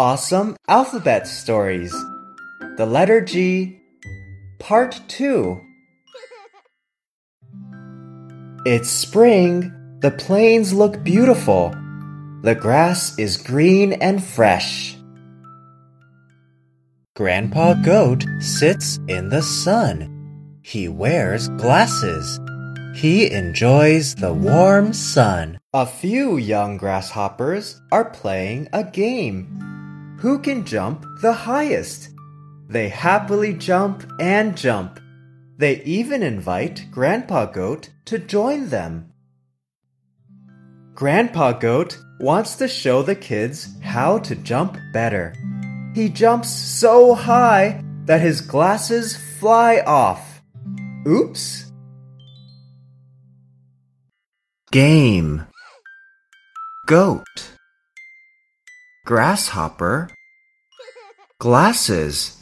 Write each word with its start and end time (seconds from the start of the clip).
Awesome 0.00 0.56
Alphabet 0.66 1.26
Stories 1.26 1.92
The 2.78 2.86
Letter 2.86 3.20
G, 3.20 3.82
Part 4.58 4.98
2. 5.08 5.60
It's 8.64 8.88
spring. 8.88 9.70
The 10.00 10.10
plains 10.10 10.72
look 10.72 11.04
beautiful. 11.04 11.74
The 12.40 12.54
grass 12.54 13.18
is 13.18 13.36
green 13.36 13.92
and 13.92 14.24
fresh. 14.24 14.96
Grandpa 17.14 17.74
Goat 17.74 18.24
sits 18.40 18.98
in 19.06 19.28
the 19.28 19.42
sun. 19.42 20.56
He 20.62 20.88
wears 20.88 21.50
glasses. 21.60 22.40
He 22.94 23.30
enjoys 23.30 24.14
the 24.14 24.32
warm 24.32 24.94
sun. 24.94 25.58
A 25.74 25.84
few 25.84 26.38
young 26.38 26.78
grasshoppers 26.78 27.82
are 27.92 28.06
playing 28.06 28.66
a 28.72 28.82
game. 28.82 29.59
Who 30.20 30.38
can 30.38 30.66
jump 30.66 31.06
the 31.22 31.32
highest? 31.32 32.10
They 32.68 32.90
happily 32.90 33.54
jump 33.54 34.04
and 34.20 34.54
jump. 34.54 35.00
They 35.56 35.82
even 35.84 36.22
invite 36.22 36.90
Grandpa 36.90 37.46
Goat 37.46 37.88
to 38.04 38.18
join 38.18 38.68
them. 38.68 39.14
Grandpa 40.94 41.52
Goat 41.52 41.98
wants 42.20 42.56
to 42.56 42.68
show 42.68 43.00
the 43.00 43.14
kids 43.14 43.80
how 43.80 44.18
to 44.18 44.34
jump 44.36 44.76
better. 44.92 45.34
He 45.94 46.10
jumps 46.10 46.50
so 46.50 47.14
high 47.14 47.82
that 48.04 48.20
his 48.20 48.42
glasses 48.42 49.16
fly 49.16 49.82
off. 49.86 50.42
Oops! 51.08 51.72
Game 54.70 55.46
Goat 56.86 57.56
Grasshopper 59.10 60.08
Glasses 61.40 62.39